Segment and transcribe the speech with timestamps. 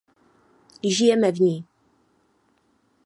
[0.83, 1.65] Žijeme v ní.